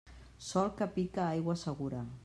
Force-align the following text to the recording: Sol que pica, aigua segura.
Sol 0.47 0.71
que 0.79 0.87
pica, 0.95 1.27
aigua 1.35 1.59
segura. 1.67 2.03